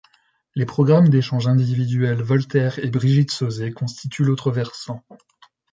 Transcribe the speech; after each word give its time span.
Les 0.55 0.65
programmes 0.65 1.09
d’échanges 1.09 1.47
individuels 1.47 2.23
Voltaire 2.23 2.79
et 2.79 2.89
Brigitte 2.89 3.29
Sauzay 3.29 3.69
constituent 3.71 4.23
l’autre 4.25 4.49
versant. 4.49 5.03